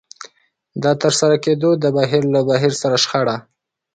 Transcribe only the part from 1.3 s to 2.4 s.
کېدو د بهير